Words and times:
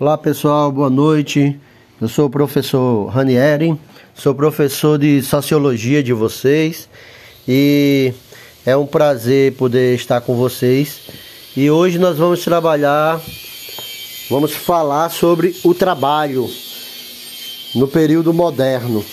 Olá 0.00 0.18
pessoal, 0.18 0.72
boa 0.72 0.90
noite. 0.90 1.56
Eu 2.00 2.08
sou 2.08 2.26
o 2.26 2.30
professor 2.30 3.06
Ranieri, 3.06 3.78
sou 4.12 4.34
professor 4.34 4.98
de 4.98 5.22
sociologia 5.22 6.02
de 6.02 6.12
vocês 6.12 6.88
e 7.46 8.12
é 8.66 8.76
um 8.76 8.86
prazer 8.86 9.54
poder 9.54 9.94
estar 9.94 10.20
com 10.20 10.34
vocês. 10.34 10.98
E 11.56 11.70
hoje 11.70 11.96
nós 11.96 12.18
vamos 12.18 12.42
trabalhar, 12.42 13.20
vamos 14.28 14.52
falar 14.52 15.10
sobre 15.10 15.54
o 15.62 15.72
trabalho 15.72 16.50
no 17.72 17.86
período 17.86 18.34
moderno. 18.34 19.04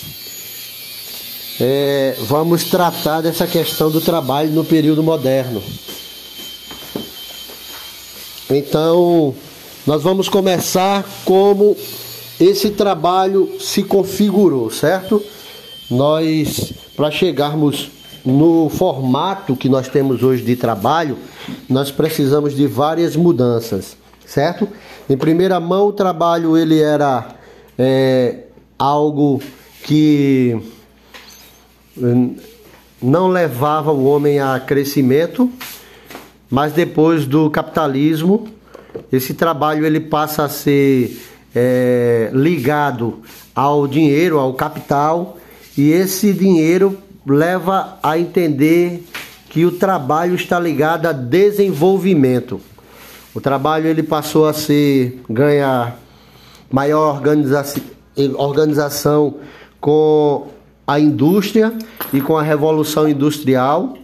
É, 1.59 2.15
vamos 2.21 2.63
tratar 2.63 3.21
dessa 3.21 3.45
questão 3.45 3.91
do 3.91 4.01
trabalho 4.01 4.49
no 4.49 4.65
período 4.65 5.03
moderno. 5.03 5.61
Então, 8.49 9.35
nós 9.85 10.03
vamos 10.03 10.29
começar 10.29 11.03
como 11.25 11.75
esse 12.39 12.69
trabalho 12.71 13.59
se 13.59 13.83
configurou, 13.83 14.69
certo? 14.69 15.23
Nós, 15.89 16.71
para 16.95 17.09
chegarmos 17.09 17.89
no 18.23 18.69
formato 18.69 19.55
que 19.55 19.67
nós 19.67 19.87
temos 19.87 20.21
hoje 20.21 20.43
de 20.43 20.55
trabalho, 20.55 21.17
nós 21.67 21.89
precisamos 21.91 22.55
de 22.55 22.67
várias 22.67 23.15
mudanças, 23.15 23.97
certo? 24.25 24.67
Em 25.09 25.17
primeira 25.17 25.59
mão, 25.59 25.87
o 25.87 25.93
trabalho 25.93 26.55
ele 26.55 26.79
era 26.79 27.35
é, 27.77 28.43
algo 28.77 29.41
que 29.83 30.59
hum, 31.97 32.35
não 33.01 33.27
levava 33.29 33.91
o 33.91 34.05
homem 34.05 34.39
a 34.39 34.59
crescimento, 34.59 35.51
mas 36.49 36.71
depois 36.71 37.25
do 37.25 37.49
capitalismo 37.49 38.47
esse 39.11 39.33
trabalho 39.33 39.85
ele 39.85 39.99
passa 39.99 40.45
a 40.45 40.49
ser 40.49 41.21
é, 41.55 42.29
ligado 42.33 43.19
ao 43.53 43.87
dinheiro, 43.87 44.39
ao 44.39 44.53
capital, 44.53 45.37
e 45.77 45.91
esse 45.91 46.33
dinheiro 46.33 46.97
leva 47.25 47.97
a 48.01 48.17
entender 48.17 49.03
que 49.49 49.65
o 49.65 49.71
trabalho 49.71 50.35
está 50.35 50.59
ligado 50.59 51.05
a 51.07 51.11
desenvolvimento. 51.11 52.61
O 53.33 53.41
trabalho 53.41 53.87
ele 53.87 54.03
passou 54.03 54.47
a 54.47 54.53
ser 54.53 55.21
ganhar 55.29 55.97
maior 56.69 57.15
organização, 57.15 57.83
organização 58.37 59.35
com 59.79 60.47
a 60.87 60.99
indústria 60.99 61.73
e 62.13 62.21
com 62.21 62.37
a 62.37 62.41
revolução 62.41 63.07
industrial, 63.07 63.97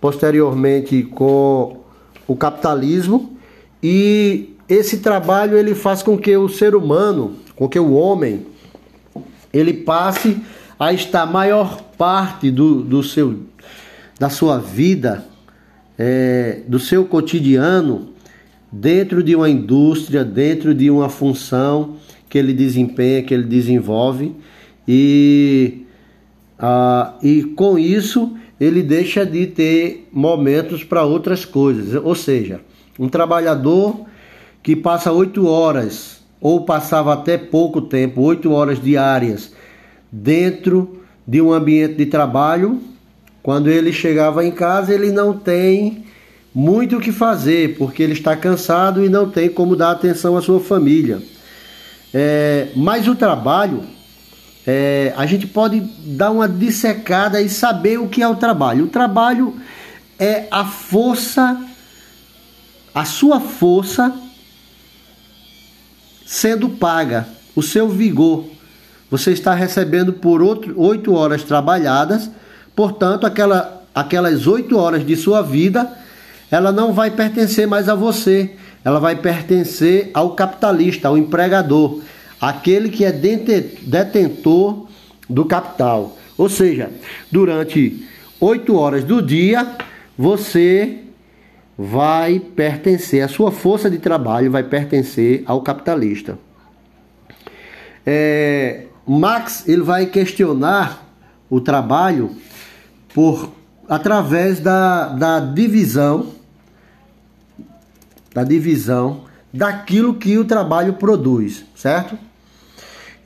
posteriormente 0.00 1.02
com 1.02 1.78
o 2.26 2.36
capitalismo 2.36 3.37
e 3.82 4.54
esse 4.68 4.98
trabalho 4.98 5.56
ele 5.56 5.74
faz 5.74 6.02
com 6.02 6.18
que 6.18 6.36
o 6.36 6.48
ser 6.48 6.74
humano, 6.74 7.36
com 7.56 7.68
que 7.68 7.78
o 7.78 7.92
homem, 7.92 8.46
ele 9.52 9.72
passe 9.72 10.36
a 10.78 10.92
estar 10.92 11.26
maior 11.26 11.80
parte 11.96 12.50
do, 12.50 12.82
do 12.82 13.02
seu, 13.02 13.40
da 14.18 14.28
sua 14.28 14.58
vida, 14.58 15.24
é, 15.98 16.60
do 16.68 16.78
seu 16.78 17.04
cotidiano, 17.04 18.10
dentro 18.70 19.22
de 19.22 19.34
uma 19.34 19.48
indústria, 19.48 20.24
dentro 20.24 20.74
de 20.74 20.90
uma 20.90 21.08
função 21.08 21.96
que 22.28 22.36
ele 22.36 22.52
desempenha, 22.52 23.22
que 23.22 23.32
ele 23.32 23.44
desenvolve, 23.44 24.34
e, 24.86 25.86
ah, 26.58 27.14
e 27.22 27.42
com 27.42 27.78
isso 27.78 28.36
ele 28.60 28.82
deixa 28.82 29.24
de 29.24 29.46
ter 29.46 30.08
momentos 30.12 30.84
para 30.84 31.04
outras 31.04 31.44
coisas, 31.44 31.94
ou 32.04 32.14
seja, 32.14 32.60
um 32.98 33.08
trabalhador 33.08 34.06
que 34.62 34.74
passa 34.74 35.12
oito 35.12 35.46
horas, 35.46 36.18
ou 36.40 36.64
passava 36.64 37.12
até 37.12 37.36
pouco 37.38 37.80
tempo, 37.80 38.22
oito 38.22 38.52
horas 38.52 38.82
diárias, 38.82 39.52
dentro 40.10 41.02
de 41.26 41.40
um 41.40 41.52
ambiente 41.52 41.94
de 41.94 42.06
trabalho, 42.06 42.80
quando 43.42 43.68
ele 43.68 43.92
chegava 43.92 44.44
em 44.44 44.50
casa, 44.50 44.94
ele 44.94 45.10
não 45.10 45.32
tem 45.32 46.04
muito 46.54 46.96
o 46.96 47.00
que 47.00 47.12
fazer, 47.12 47.76
porque 47.76 48.02
ele 48.02 48.14
está 48.14 48.36
cansado 48.36 49.04
e 49.04 49.08
não 49.08 49.30
tem 49.30 49.48
como 49.48 49.76
dar 49.76 49.92
atenção 49.92 50.36
à 50.36 50.42
sua 50.42 50.60
família. 50.60 51.22
É, 52.12 52.68
mas 52.74 53.06
o 53.06 53.14
trabalho, 53.14 53.82
é, 54.66 55.12
a 55.16 55.26
gente 55.26 55.46
pode 55.46 55.80
dar 55.80 56.30
uma 56.30 56.48
dissecada 56.48 57.40
e 57.40 57.48
saber 57.48 57.98
o 57.98 58.08
que 58.08 58.22
é 58.22 58.28
o 58.28 58.36
trabalho. 58.36 58.84
O 58.84 58.88
trabalho 58.88 59.54
é 60.18 60.46
a 60.50 60.64
força 60.64 61.67
a 62.98 63.04
sua 63.04 63.38
força 63.38 64.12
sendo 66.26 66.68
paga, 66.68 67.28
o 67.54 67.62
seu 67.62 67.88
vigor. 67.88 68.44
Você 69.08 69.30
está 69.30 69.54
recebendo 69.54 70.14
por 70.14 70.42
oito 70.42 71.14
horas 71.14 71.44
trabalhadas, 71.44 72.28
portanto, 72.74 73.24
aquela, 73.24 73.84
aquelas 73.94 74.48
oito 74.48 74.76
horas 74.76 75.06
de 75.06 75.14
sua 75.14 75.42
vida, 75.42 75.88
ela 76.50 76.72
não 76.72 76.92
vai 76.92 77.12
pertencer 77.12 77.68
mais 77.68 77.88
a 77.88 77.94
você, 77.94 78.56
ela 78.84 78.98
vai 78.98 79.14
pertencer 79.14 80.10
ao 80.12 80.30
capitalista, 80.34 81.06
ao 81.06 81.16
empregador, 81.16 82.00
aquele 82.40 82.88
que 82.88 83.04
é 83.04 83.12
detentor 83.12 84.88
do 85.30 85.44
capital. 85.44 86.18
Ou 86.36 86.48
seja, 86.48 86.90
durante 87.30 88.04
oito 88.40 88.74
horas 88.74 89.04
do 89.04 89.22
dia, 89.22 89.68
você 90.18 91.04
vai 91.80 92.40
pertencer, 92.40 93.22
a 93.22 93.28
sua 93.28 93.52
força 93.52 93.88
de 93.88 93.98
trabalho 93.98 94.50
vai 94.50 94.64
pertencer 94.64 95.44
ao 95.46 95.62
capitalista. 95.62 96.36
É, 98.04 98.86
Marx 99.06 99.68
ele 99.68 99.82
vai 99.82 100.06
questionar 100.06 101.06
o 101.48 101.60
trabalho 101.60 102.34
por 103.14 103.52
através 103.88 104.58
da, 104.58 105.08
da 105.08 105.40
divisão 105.40 106.34
da 108.34 108.44
divisão 108.44 109.24
daquilo 109.52 110.14
que 110.14 110.36
o 110.36 110.44
trabalho 110.44 110.94
produz, 110.94 111.64
certo? 111.74 112.18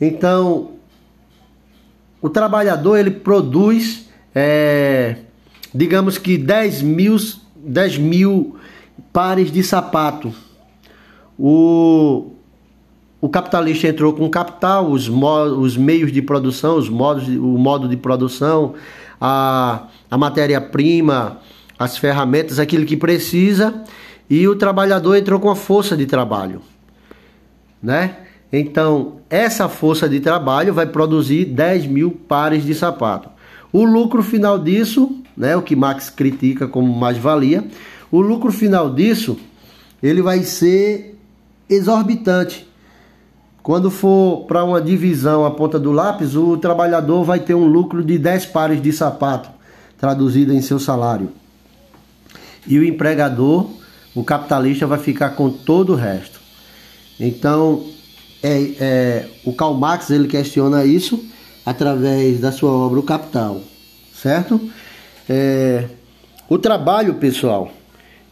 Então, 0.01 0.73
o 2.21 2.31
trabalhador 2.31 2.97
ele 2.97 3.11
produz, 3.11 4.09
é, 4.35 5.17
digamos 5.75 6.17
que 6.17 6.39
10 6.39 6.83
mil 6.83 7.17
10 7.63 7.99
mil 7.99 8.57
pares 9.13 9.51
de 9.51 9.63
sapato. 9.63 10.33
O, 11.39 12.33
o 13.21 13.29
capitalista 13.29 13.89
entrou 13.89 14.13
com 14.13 14.29
capital, 14.29 14.91
os, 14.91 15.09
os 15.09 15.77
meios 15.77 16.13
de 16.13 16.21
produção, 16.21 16.77
os 16.77 16.89
modos, 16.89 17.29
o 17.29 17.59
modo 17.59 17.89
de 17.89 17.97
produção, 17.97 18.75
a, 19.21 19.87
a 20.11 20.19
matéria-prima, 20.19 21.39
as 21.79 21.97
ferramentas, 21.97 22.59
aquilo 22.59 22.85
que 22.85 22.97
precisa, 22.97 23.83
e 24.29 24.47
o 24.49 24.57
trabalhador 24.57 25.17
entrou 25.17 25.39
com 25.41 25.51
a 25.51 25.57
força 25.57 25.97
de 25.97 26.07
trabalho. 26.07 26.61
Né? 27.83 28.17
Então, 28.53 29.21
essa 29.31 29.69
força 29.69 30.09
de 30.09 30.21
trabalho 30.21 30.75
vai 30.75 30.87
produzir 30.87 31.47
10 31.47 31.87
mil 31.87 32.11
pares 32.11 32.65
de 32.65 32.75
sapato. 32.75 33.31
O 33.73 33.85
lucro 33.85 34.23
final 34.23 34.59
disso 34.59 35.22
né, 35.37 35.57
o 35.57 35.63
que 35.63 35.75
Marx 35.77 36.11
critica 36.11 36.67
como 36.67 36.93
mais-valia, 36.93 37.65
o 38.11 38.21
lucro 38.21 38.53
final 38.53 38.93
disso 38.93 39.39
ele 40.03 40.21
vai 40.21 40.43
ser 40.43 41.19
exorbitante. 41.69 42.69
Quando 43.63 43.91
for 43.91 44.45
para 44.47 44.65
uma 44.65 44.81
divisão 44.81 45.45
a 45.47 45.51
ponta 45.51 45.79
do 45.79 45.93
lápis, 45.93 46.35
o 46.35 46.57
trabalhador 46.57 47.23
vai 47.23 47.39
ter 47.39 47.55
um 47.55 47.67
lucro 47.67 48.05
de 48.05 48.19
10 48.19 48.47
pares 48.47 48.83
de 48.83 48.93
sapato, 48.93 49.49
traduzido 49.97 50.53
em 50.53 50.61
seu 50.61 50.81
salário. 50.81 51.31
E 52.67 52.79
o 52.79 52.85
empregador, 52.85 53.71
o 54.15 54.25
capitalista, 54.25 54.87
vai 54.87 54.99
ficar 54.99 55.31
com 55.31 55.49
todo 55.49 55.93
o 55.93 55.97
resto. 55.97 56.41
Então, 57.21 57.85
é, 58.43 58.75
é, 58.81 59.29
o 59.45 59.53
Karl 59.53 59.75
Marx 59.75 60.11
ele 60.11 60.27
questiona 60.27 60.85
isso 60.85 61.25
através 61.65 62.41
da 62.41 62.51
sua 62.51 62.73
obra 62.73 62.99
O 62.99 63.03
Capital, 63.05 63.61
certo? 64.13 64.61
É, 65.35 65.87
o 66.47 66.59
trabalho, 66.59 67.15
pessoal, 67.15 67.71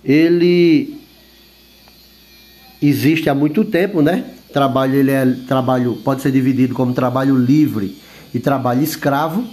ele 0.05 1.00
existe 2.82 3.31
há 3.31 3.35
muito 3.35 3.64
tempo, 3.64 4.02
né? 4.02 4.35
Trabalho 4.52 4.97
ele 4.97 5.11
é 5.11 5.25
trabalho 5.49 5.94
pode 6.05 6.20
ser 6.20 6.31
dividido 6.31 6.75
como 6.75 6.93
trabalho 6.93 7.38
livre 7.38 7.99
e 8.35 8.38
trabalho 8.38 8.82
escravo, 8.82 9.47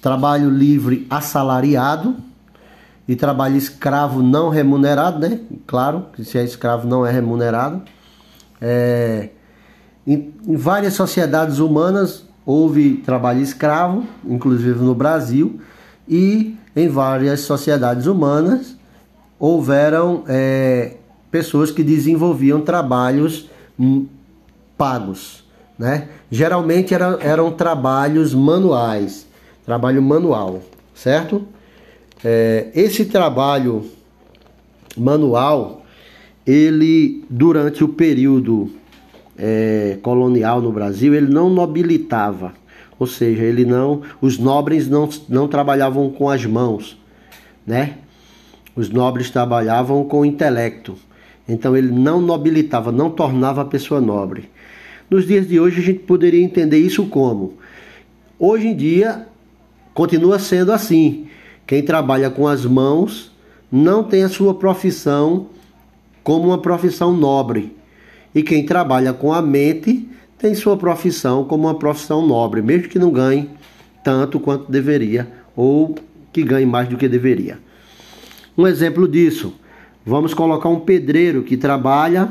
trabalho 0.00 0.50
livre 0.50 1.06
assalariado 1.08 2.16
e 3.06 3.14
trabalho 3.14 3.56
escravo 3.56 4.20
não 4.20 4.48
remunerado, 4.48 5.20
né? 5.20 5.38
Claro 5.64 6.06
que 6.12 6.24
se 6.24 6.38
é 6.38 6.42
escravo 6.42 6.88
não 6.88 7.06
é 7.06 7.12
remunerado. 7.12 7.82
É, 8.60 9.28
em, 10.04 10.34
em 10.44 10.56
várias 10.56 10.94
sociedades 10.94 11.60
humanas 11.60 12.24
houve 12.44 12.96
trabalho 12.96 13.40
escravo, 13.40 14.04
inclusive 14.24 14.80
no 14.80 14.92
Brasil 14.92 15.60
e 16.08 16.56
em 16.74 16.88
várias 16.88 17.40
sociedades 17.40 18.06
humanas 18.06 18.76
houveram 19.38 20.24
é, 20.28 20.96
pessoas 21.30 21.70
que 21.70 21.82
desenvolviam 21.82 22.60
trabalhos 22.60 23.50
hum, 23.78 24.06
pagos, 24.76 25.44
né? 25.78 26.08
Geralmente 26.30 26.94
era, 26.94 27.18
eram 27.20 27.50
trabalhos 27.50 28.34
manuais, 28.34 29.26
trabalho 29.64 30.02
manual, 30.02 30.62
certo? 30.94 31.46
É, 32.24 32.68
esse 32.74 33.04
trabalho 33.06 33.84
manual, 34.96 35.84
ele 36.46 37.24
durante 37.28 37.82
o 37.82 37.88
período 37.88 38.70
é, 39.36 39.98
colonial 40.02 40.60
no 40.60 40.70
Brasil, 40.70 41.14
ele 41.14 41.32
não 41.32 41.50
nobilitava, 41.50 42.52
ou 43.02 43.06
seja, 43.08 43.42
ele 43.42 43.64
não, 43.64 44.02
os 44.20 44.38
nobres 44.38 44.88
não, 44.88 45.08
não 45.28 45.48
trabalhavam 45.48 46.08
com 46.08 46.30
as 46.30 46.46
mãos, 46.46 46.96
né? 47.66 47.98
Os 48.76 48.88
nobres 48.90 49.28
trabalhavam 49.28 50.04
com 50.04 50.20
o 50.20 50.24
intelecto. 50.24 50.94
Então 51.48 51.76
ele 51.76 51.90
não 51.90 52.20
nobilitava, 52.20 52.92
não 52.92 53.10
tornava 53.10 53.60
a 53.60 53.64
pessoa 53.64 54.00
nobre. 54.00 54.48
Nos 55.10 55.26
dias 55.26 55.48
de 55.48 55.58
hoje 55.58 55.80
a 55.80 55.82
gente 55.82 55.98
poderia 55.98 56.44
entender 56.44 56.78
isso 56.78 57.04
como? 57.06 57.54
Hoje 58.38 58.68
em 58.68 58.76
dia 58.76 59.26
continua 59.92 60.38
sendo 60.38 60.70
assim. 60.70 61.26
Quem 61.66 61.82
trabalha 61.82 62.30
com 62.30 62.46
as 62.46 62.64
mãos 62.64 63.32
não 63.70 64.04
tem 64.04 64.22
a 64.22 64.28
sua 64.28 64.54
profissão 64.54 65.48
como 66.22 66.50
uma 66.50 66.58
profissão 66.58 67.12
nobre. 67.12 67.76
E 68.32 68.44
quem 68.44 68.64
trabalha 68.64 69.12
com 69.12 69.32
a 69.32 69.42
mente 69.42 70.08
tem 70.42 70.56
sua 70.56 70.76
profissão 70.76 71.44
como 71.44 71.68
uma 71.68 71.76
profissão 71.76 72.26
nobre, 72.26 72.60
mesmo 72.60 72.88
que 72.88 72.98
não 72.98 73.12
ganhe 73.12 73.48
tanto 74.02 74.40
quanto 74.40 74.70
deveria 74.70 75.28
ou 75.54 75.94
que 76.32 76.42
ganhe 76.42 76.66
mais 76.66 76.88
do 76.88 76.96
que 76.96 77.08
deveria. 77.08 77.60
Um 78.58 78.66
exemplo 78.66 79.06
disso, 79.06 79.54
vamos 80.04 80.34
colocar 80.34 80.68
um 80.68 80.80
pedreiro 80.80 81.44
que 81.44 81.56
trabalha, 81.56 82.28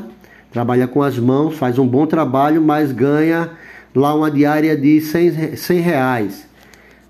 trabalha 0.52 0.86
com 0.86 1.02
as 1.02 1.18
mãos, 1.18 1.56
faz 1.56 1.78
um 1.78 1.86
bom 1.86 2.04
trabalho, 2.04 2.60
mas 2.60 2.92
ganha 2.92 3.52
lá 3.94 4.14
uma 4.14 4.30
diária 4.30 4.76
de 4.76 5.00
100, 5.00 5.56
100 5.56 5.80
reais. 5.80 6.46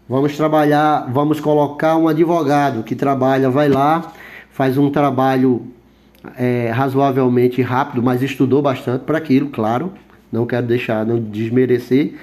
Vamos 0.09 0.37
trabalhar, 0.37 1.11
vamos 1.11 1.41
colocar 1.41 1.97
um 1.97 2.07
advogado 2.07 2.85
que 2.85 2.95
trabalha, 2.95 3.51
vai 3.51 3.69
lá, 3.69 4.13
faz 4.53 4.79
um 4.79 4.89
trabalho 4.89 5.67
é, 6.39 6.71
razoavelmente 6.71 7.61
rápido, 7.61 8.01
mas 8.01 8.23
estudou 8.23 8.63
bastante 8.63 9.03
para 9.03 9.19
aquilo, 9.19 9.49
claro. 9.49 9.93
Não 10.33 10.47
quero 10.47 10.67
deixar, 10.67 11.05
não 11.05 11.21
desmerecer, 11.21 12.15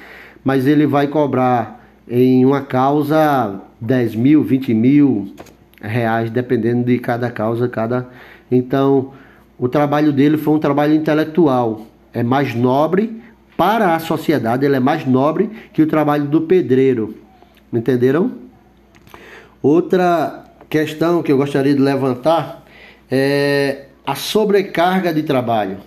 mas 0.44 0.66
ele 0.66 0.88
vai 0.88 1.08
cobrar 1.08 1.88
em 2.10 2.44
uma 2.44 2.62
causa 2.62 3.62
10 3.80 4.16
mil, 4.16 4.44
20 4.44 4.74
mil, 4.74 5.34
reais, 5.80 6.30
dependendo 6.30 6.84
de 6.84 6.98
cada 6.98 7.30
causa, 7.30 7.70
cada. 7.70 8.10
Então, 8.52 9.14
o 9.58 9.70
trabalho 9.70 10.12
dele 10.12 10.38
foi 10.38 10.56
um 10.56 10.60
trabalho 10.60 10.94
intelectual, 10.94 11.86
é 12.14 12.24
mais 12.24 12.56
nobre 12.56 13.22
para 13.56 13.94
a 13.94 14.00
sociedade, 14.00 14.66
ele 14.66 14.76
é 14.76 14.80
mais 14.80 15.06
nobre 15.06 15.50
que 15.74 15.82
o 15.82 15.88
trabalho 15.88 16.26
do 16.26 16.42
pedreiro. 16.42 17.16
Entenderam? 17.72 18.32
Outra 19.62 20.46
questão 20.70 21.22
que 21.22 21.32
eu 21.32 21.38
gostaria 21.38 21.76
de 21.76 21.82
levantar 21.82 22.64
é 23.12 23.86
a 24.06 24.16
sobrecarga 24.16 25.14
de 25.14 25.24
trabalho, 25.24 25.78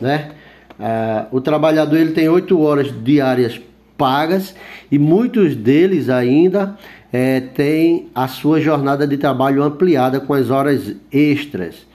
né? 0.00 0.30
Ah, 0.78 1.26
o 1.30 1.40
trabalhador 1.40 1.96
ele 1.96 2.12
tem 2.12 2.28
oito 2.28 2.60
horas 2.60 2.92
diárias 3.04 3.60
pagas 3.96 4.54
e 4.90 4.98
muitos 4.98 5.54
deles 5.54 6.08
ainda 6.08 6.76
é, 7.12 7.40
tem 7.40 8.08
a 8.14 8.26
sua 8.26 8.60
jornada 8.60 9.06
de 9.06 9.16
trabalho 9.16 9.62
ampliada 9.62 10.18
com 10.18 10.34
as 10.34 10.50
horas 10.50 10.96
extras, 11.12 11.86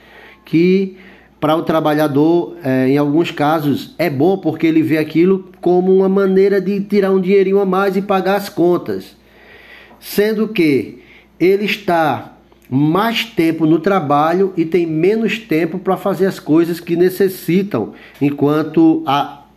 que 0.46 0.98
para 1.40 1.56
o 1.56 1.64
trabalhador, 1.64 2.58
é, 2.64 2.90
em 2.90 2.98
alguns 2.98 3.31
casos, 3.31 3.96
é 3.98 4.10
bom 4.10 4.38
porque 4.38 4.68
ele 4.68 4.81
vê 4.81 4.98
aquilo 4.98 5.50
como 5.62 5.96
uma 5.96 6.10
maneira 6.10 6.60
de 6.60 6.81
tirar 6.81 7.12
um 7.12 7.22
dinheirinho 7.22 7.60
a 7.60 7.66
mais 7.66 7.96
e 7.96 8.02
pagar 8.02 8.36
as 8.36 8.50
contas. 8.50 9.16
Sendo 10.00 10.50
que 10.50 11.02
ele 11.40 11.64
está 11.64 12.34
mais 12.69 13.25
tempo 13.25 13.66
no 13.66 13.80
trabalho 13.80 14.54
e 14.56 14.63
tem 14.63 14.86
menos 14.86 15.39
tempo 15.39 15.80
para 15.80 15.98
fazer 15.98 16.27
as 16.27 16.39
coisas 16.39 16.80
que 16.80 16.95
necessitam 16.95 17.94
enquanto 18.21 19.04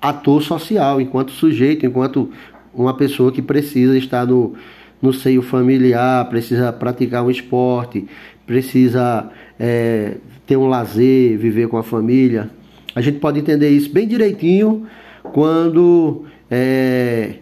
ator 0.01 0.43
social, 0.43 1.01
enquanto 1.01 1.31
sujeito, 1.31 1.85
enquanto 1.85 2.31
uma 2.75 2.95
pessoa 2.95 3.31
que 3.31 3.43
precisa 3.43 3.99
estar 3.99 4.27
no, 4.27 4.55
no 5.01 5.13
seio 5.13 5.43
familiar, 5.43 6.27
precisa 6.31 6.73
praticar 6.73 7.23
um 7.23 7.31
esporte, 7.31 8.07
precisa 8.47 9.31
é, 9.61 10.15
ter 10.47 10.57
um 10.57 10.67
lazer, 10.67 11.37
viver 11.37 11.69
com 11.69 11.77
a 11.77 11.83
família. 11.83 12.51
A 12.95 13.03
gente 13.03 13.19
pode 13.19 13.39
entender 13.39 13.69
isso 13.69 13.93
bem 13.93 14.09
direitinho 14.09 14.87
quando 15.23 16.25
é, 16.51 17.35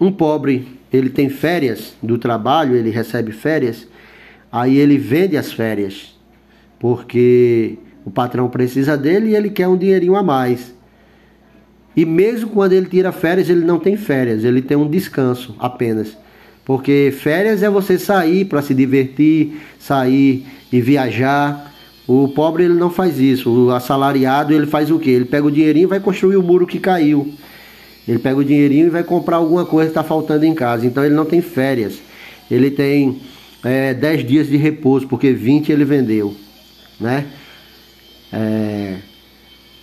um 0.00 0.10
pobre 0.10 0.66
ele 0.92 1.10
tem 1.10 1.28
férias 1.28 1.94
do 2.02 2.16
trabalho, 2.16 2.74
ele 2.74 2.90
recebe 2.90 3.32
férias, 3.32 3.86
aí 4.50 4.76
ele 4.76 4.98
vende 4.98 5.36
as 5.36 5.52
férias, 5.52 6.16
porque 6.78 7.78
o 8.04 8.10
patrão 8.10 8.48
precisa 8.48 8.96
dele 8.96 9.30
e 9.30 9.36
ele 9.36 9.50
quer 9.50 9.68
um 9.68 9.76
dinheirinho 9.76 10.16
a 10.16 10.22
mais. 10.22 10.74
E 11.96 12.04
mesmo 12.04 12.50
quando 12.50 12.72
ele 12.72 12.86
tira 12.86 13.10
férias, 13.10 13.48
ele 13.48 13.64
não 13.64 13.78
tem 13.78 13.96
férias, 13.96 14.44
ele 14.44 14.60
tem 14.60 14.76
um 14.76 14.88
descanso 14.88 15.56
apenas. 15.58 16.16
Porque 16.64 17.14
férias 17.16 17.62
é 17.62 17.70
você 17.70 17.98
sair 17.98 18.44
para 18.44 18.60
se 18.60 18.74
divertir, 18.74 19.60
sair 19.78 20.44
e 20.70 20.80
viajar. 20.80 21.72
O 22.06 22.28
pobre 22.28 22.64
ele 22.64 22.74
não 22.74 22.90
faz 22.90 23.18
isso. 23.18 23.50
O 23.50 23.70
assalariado 23.70 24.52
ele 24.52 24.66
faz 24.66 24.90
o 24.90 24.98
quê? 24.98 25.10
Ele 25.10 25.24
pega 25.24 25.46
o 25.46 25.50
dinheirinho 25.50 25.84
e 25.84 25.88
vai 25.88 26.00
construir 26.00 26.36
o 26.36 26.42
muro 26.42 26.66
que 26.66 26.78
caiu. 26.78 27.32
Ele 28.06 28.18
pega 28.18 28.38
o 28.38 28.44
dinheirinho 28.44 28.86
e 28.86 28.90
vai 28.90 29.02
comprar 29.02 29.36
alguma 29.36 29.64
coisa 29.64 29.90
que 29.90 29.98
está 29.98 30.04
faltando 30.04 30.44
em 30.44 30.54
casa. 30.54 30.84
Então 30.84 31.04
ele 31.04 31.14
não 31.14 31.24
tem 31.24 31.40
férias. 31.40 32.00
Ele 32.50 32.70
tem 32.70 33.20
é, 33.66 33.92
10 33.92 34.24
dias 34.24 34.46
de 34.46 34.56
repouso, 34.56 35.08
porque 35.08 35.32
20 35.32 35.72
ele 35.72 35.84
vendeu. 35.84 36.36
Né? 37.00 37.26
É... 38.32 38.96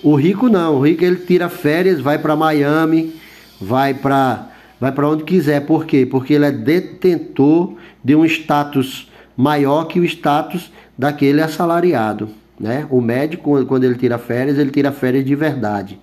O 0.01 0.15
rico 0.15 0.47
não. 0.47 0.77
O 0.77 0.85
rico 0.85 1.03
ele 1.03 1.17
tira 1.17 1.49
férias, 1.49 1.99
vai 1.99 2.17
para 2.17 2.35
Miami, 2.35 3.13
vai 3.59 3.93
para 3.93 4.49
vai 4.79 4.91
para 4.91 5.09
onde 5.09 5.23
quiser. 5.23 5.65
Por 5.65 5.85
quê? 5.85 6.05
Porque 6.05 6.33
ele 6.33 6.45
é 6.45 6.51
detentor 6.51 7.73
de 8.03 8.15
um 8.15 8.25
status 8.25 9.09
maior 9.35 9.85
que 9.85 9.99
o 9.99 10.05
status 10.05 10.71
daquele 10.97 11.41
assalariado. 11.41 12.29
Né? 12.59 12.85
O 12.89 13.01
médico, 13.01 13.65
quando 13.65 13.83
ele 13.83 13.95
tira 13.95 14.17
férias, 14.17 14.57
ele 14.57 14.71
tira 14.71 14.91
férias 14.91 15.25
de 15.25 15.35
verdade. 15.35 15.99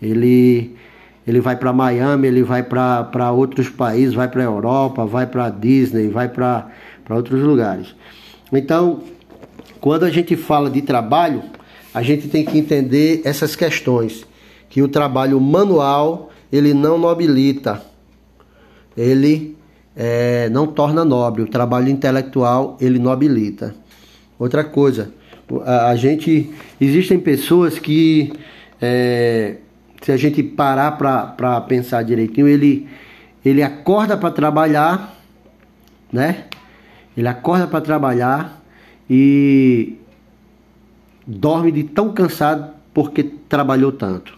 Ele, 0.00 0.74
ele 1.26 1.40
vai 1.40 1.56
para 1.56 1.72
Miami, 1.72 2.28
ele 2.28 2.42
vai 2.42 2.62
para 2.62 3.30
outros 3.30 3.68
países, 3.68 4.14
vai 4.14 4.28
para 4.28 4.42
Europa, 4.42 5.04
vai 5.04 5.26
para 5.26 5.50
Disney, 5.50 6.08
vai 6.08 6.28
para 6.28 6.68
outros 7.08 7.42
lugares. 7.42 7.94
Então, 8.52 9.02
quando 9.80 10.04
a 10.04 10.10
gente 10.10 10.36
fala 10.36 10.70
de 10.70 10.82
trabalho, 10.82 11.42
a 11.92 12.02
gente 12.02 12.28
tem 12.28 12.44
que 12.44 12.58
entender 12.58 13.22
essas 13.24 13.54
questões. 13.56 14.26
Que 14.68 14.82
o 14.82 14.88
trabalho 14.88 15.40
manual, 15.40 16.30
ele 16.50 16.74
não 16.74 16.98
nobilita 16.98 17.82
ele 18.96 19.56
é, 19.96 20.48
não 20.50 20.66
torna 20.66 21.04
nobre, 21.04 21.42
o 21.42 21.46
trabalho 21.46 21.88
intelectual 21.88 22.76
ele 22.80 22.98
nobilita. 22.98 23.74
Outra 24.38 24.64
coisa, 24.64 25.12
a, 25.64 25.90
a 25.90 25.96
gente 25.96 26.50
existem 26.80 27.18
pessoas 27.18 27.78
que 27.78 28.32
é, 28.80 29.56
se 30.02 30.12
a 30.12 30.16
gente 30.16 30.42
parar 30.42 30.92
para 30.92 31.60
pensar 31.62 32.02
direitinho, 32.02 32.48
ele 32.48 32.88
ele 33.44 33.62
acorda 33.62 34.16
para 34.16 34.30
trabalhar, 34.30 35.14
né? 36.10 36.44
Ele 37.16 37.28
acorda 37.28 37.66
para 37.66 37.80
trabalhar 37.80 38.62
e 39.08 39.94
dorme 41.26 41.70
de 41.70 41.84
tão 41.84 42.12
cansado 42.12 42.72
porque 42.92 43.22
trabalhou 43.22 43.92
tanto. 43.92 44.36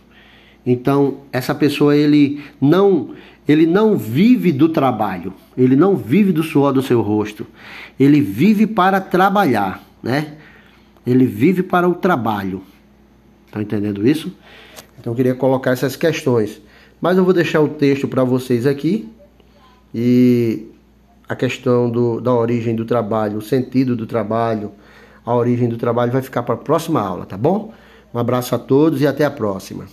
Então, 0.64 1.18
essa 1.32 1.54
pessoa 1.54 1.96
ele 1.96 2.42
não 2.60 3.14
ele 3.48 3.64
não 3.64 3.96
vive 3.96 4.50
do 4.50 4.68
trabalho, 4.68 5.32
ele 5.56 5.76
não 5.76 5.94
vive 5.94 6.32
do 6.32 6.42
suor 6.42 6.72
do 6.72 6.82
seu 6.82 7.00
rosto. 7.00 7.46
Ele 7.98 8.20
vive 8.20 8.66
para 8.66 9.00
trabalhar, 9.00 9.80
né? 10.02 10.34
Ele 11.06 11.24
vive 11.24 11.62
para 11.62 11.88
o 11.88 11.94
trabalho. 11.94 12.62
Estão 13.46 13.62
entendendo 13.62 14.06
isso? 14.06 14.32
Então 14.98 15.12
eu 15.12 15.16
queria 15.16 15.34
colocar 15.34 15.70
essas 15.70 15.94
questões. 15.94 16.60
Mas 17.00 17.16
eu 17.16 17.24
vou 17.24 17.32
deixar 17.32 17.60
o 17.60 17.68
texto 17.68 18.08
para 18.08 18.24
vocês 18.24 18.66
aqui. 18.66 19.08
E 19.94 20.66
a 21.28 21.34
questão 21.34 21.90
do, 21.90 22.20
da 22.20 22.32
origem 22.32 22.74
do 22.74 22.84
trabalho, 22.84 23.38
o 23.38 23.42
sentido 23.42 23.96
do 23.96 24.06
trabalho, 24.06 24.72
a 25.24 25.34
origem 25.34 25.68
do 25.68 25.76
trabalho 25.76 26.12
vai 26.12 26.22
ficar 26.22 26.42
para 26.42 26.54
a 26.54 26.58
próxima 26.58 27.00
aula, 27.00 27.26
tá 27.26 27.36
bom? 27.36 27.72
Um 28.14 28.18
abraço 28.18 28.54
a 28.54 28.58
todos 28.58 29.00
e 29.00 29.06
até 29.06 29.24
a 29.24 29.30
próxima. 29.30 29.86